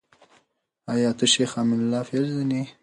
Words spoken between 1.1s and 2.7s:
ته شيخ امين الله پېژنې؟